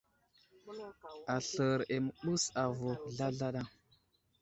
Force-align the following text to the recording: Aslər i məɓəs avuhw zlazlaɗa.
Aslər 1.35 1.79
i 1.95 1.97
məɓəs 2.05 2.43
avuhw 2.63 2.95
zlazlaɗa. 3.15 3.61